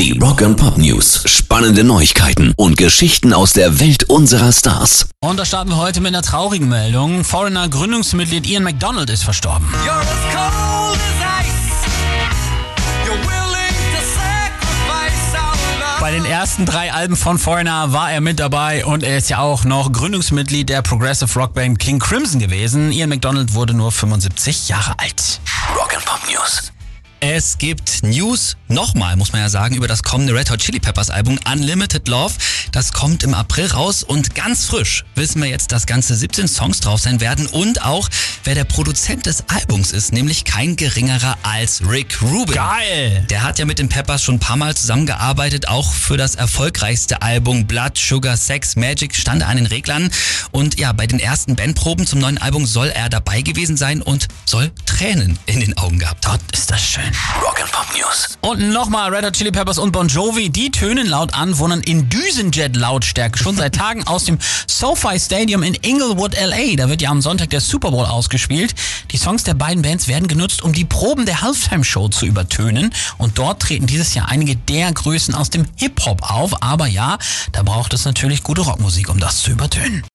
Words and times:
Die 0.00 0.18
Rock 0.18 0.40
and 0.40 0.56
Pop 0.56 0.78
News. 0.78 1.24
Spannende 1.26 1.84
Neuigkeiten 1.84 2.54
und 2.56 2.78
Geschichten 2.78 3.34
aus 3.34 3.52
der 3.52 3.80
Welt 3.80 4.04
unserer 4.04 4.50
Stars. 4.50 5.10
Und 5.20 5.36
da 5.36 5.44
starten 5.44 5.68
wir 5.68 5.76
heute 5.76 6.00
mit 6.00 6.14
einer 6.14 6.22
traurigen 6.22 6.70
Meldung. 6.70 7.22
Foreigner 7.22 7.68
Gründungsmitglied 7.68 8.46
Ian 8.48 8.62
McDonald 8.62 9.10
ist 9.10 9.24
verstorben. 9.24 9.68
Bei 16.00 16.10
den 16.12 16.24
ersten 16.24 16.64
drei 16.64 16.94
Alben 16.94 17.14
von 17.14 17.38
Foreigner 17.38 17.92
war 17.92 18.10
er 18.10 18.22
mit 18.22 18.40
dabei 18.40 18.86
und 18.86 19.02
er 19.02 19.18
ist 19.18 19.28
ja 19.28 19.40
auch 19.40 19.64
noch 19.64 19.92
Gründungsmitglied 19.92 20.70
der 20.70 20.80
Progressive 20.80 21.38
Rockband 21.38 21.78
King 21.78 21.98
Crimson 21.98 22.40
gewesen. 22.40 22.90
Ian 22.90 23.10
McDonald 23.10 23.52
wurde 23.52 23.74
nur 23.74 23.92
75 23.92 24.70
Jahre 24.70 24.98
alt. 24.98 25.40
Rock 25.76 25.94
and 25.94 26.06
Pop 26.06 26.20
News. 26.26 26.72
Es 27.22 27.58
gibt 27.58 28.02
News, 28.02 28.56
nochmal 28.68 29.14
muss 29.14 29.32
man 29.32 29.42
ja 29.42 29.50
sagen, 29.50 29.74
über 29.74 29.86
das 29.86 30.02
kommende 30.02 30.34
Red 30.34 30.50
Hot 30.50 30.60
Chili 30.60 30.80
Peppers 30.80 31.10
Album 31.10 31.38
Unlimited 31.52 32.08
Love. 32.08 32.32
Das 32.72 32.94
kommt 32.94 33.22
im 33.24 33.34
April 33.34 33.66
raus 33.66 34.02
und 34.02 34.34
ganz 34.34 34.64
frisch 34.64 35.04
wissen 35.16 35.42
wir 35.42 35.50
jetzt, 35.50 35.70
dass 35.70 35.84
ganze 35.84 36.16
17 36.16 36.48
Songs 36.48 36.80
drauf 36.80 36.98
sein 36.98 37.20
werden 37.20 37.46
und 37.46 37.82
auch, 37.82 38.08
wer 38.44 38.54
der 38.54 38.64
Produzent 38.64 39.26
des 39.26 39.44
Albums 39.48 39.92
ist, 39.92 40.14
nämlich 40.14 40.44
kein 40.44 40.76
geringerer 40.76 41.36
als 41.42 41.82
Rick 41.86 42.22
Rubin. 42.22 42.54
Geil! 42.54 43.26
Der 43.28 43.42
hat 43.42 43.58
ja 43.58 43.66
mit 43.66 43.78
den 43.78 43.90
Peppers 43.90 44.24
schon 44.24 44.36
ein 44.36 44.40
paar 44.40 44.56
Mal 44.56 44.74
zusammengearbeitet, 44.74 45.68
auch 45.68 45.92
für 45.92 46.16
das 46.16 46.36
erfolgreichste 46.36 47.20
Album 47.20 47.66
Blood, 47.66 47.98
Sugar, 47.98 48.38
Sex, 48.38 48.76
Magic 48.76 49.14
stand 49.14 49.42
er 49.42 49.48
an 49.48 49.56
den 49.58 49.66
Reglern. 49.66 50.10
Und 50.52 50.80
ja, 50.80 50.92
bei 50.92 51.06
den 51.06 51.20
ersten 51.20 51.54
Bandproben 51.54 52.06
zum 52.06 52.20
neuen 52.20 52.38
Album 52.38 52.64
soll 52.64 52.88
er 52.88 53.10
dabei 53.10 53.42
gewesen 53.42 53.76
sein 53.76 54.00
und 54.00 54.28
soll 54.46 54.70
Tränen 54.86 55.38
in 55.44 55.60
den 55.60 55.76
Augen 55.76 55.98
gehabt 55.98 56.26
haben. 56.26 56.30
Gott, 56.30 56.40
ist 56.52 56.70
das 56.70 56.80
schön. 56.80 57.09
Rock 57.42 57.60
and 57.60 57.72
Pop 57.72 57.86
News. 57.96 58.38
Und 58.40 58.70
nochmal 58.70 59.14
Red 59.14 59.24
Hot 59.24 59.34
Chili 59.34 59.50
Peppers 59.50 59.78
und 59.78 59.92
Bon 59.92 60.08
Jovi, 60.08 60.50
die 60.50 60.70
tönen 60.70 61.06
laut 61.06 61.34
Anwohnern 61.34 61.80
in 61.80 62.08
Düsenjet-Lautstärke 62.08 63.38
schon 63.38 63.56
seit 63.56 63.74
Tagen 63.76 64.06
aus 64.06 64.24
dem 64.24 64.38
SoFi 64.66 65.18
Stadium 65.18 65.62
in 65.62 65.74
Inglewood, 65.74 66.34
LA. 66.34 66.76
Da 66.76 66.88
wird 66.88 67.02
ja 67.02 67.10
am 67.10 67.20
Sonntag 67.20 67.50
der 67.50 67.60
Super 67.60 67.90
Bowl 67.90 68.04
ausgespielt. 68.04 68.74
Die 69.10 69.16
Songs 69.16 69.44
der 69.44 69.54
beiden 69.54 69.82
Bands 69.82 70.08
werden 70.08 70.28
genutzt, 70.28 70.62
um 70.62 70.72
die 70.72 70.84
Proben 70.84 71.26
der 71.26 71.42
Halftime-Show 71.42 72.08
zu 72.08 72.26
übertönen. 72.26 72.92
Und 73.18 73.38
dort 73.38 73.62
treten 73.62 73.86
dieses 73.86 74.14
Jahr 74.14 74.28
einige 74.28 74.56
der 74.56 74.92
Größen 74.92 75.34
aus 75.34 75.50
dem 75.50 75.66
Hip-Hop 75.76 76.30
auf. 76.30 76.62
Aber 76.62 76.86
ja, 76.86 77.18
da 77.52 77.62
braucht 77.62 77.92
es 77.92 78.04
natürlich 78.04 78.42
gute 78.42 78.62
Rockmusik, 78.62 79.08
um 79.08 79.18
das 79.18 79.42
zu 79.42 79.50
übertönen. 79.50 80.04